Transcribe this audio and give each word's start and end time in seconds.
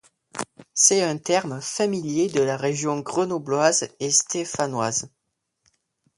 C'est 0.73 1.03
un 1.03 1.19
terme 1.19 1.61
familier 1.61 2.27
de 2.27 2.41
la 2.41 2.57
région 2.57 3.01
grenobloise 3.01 3.87
et 3.99 4.09
stéphanoise. 4.09 5.07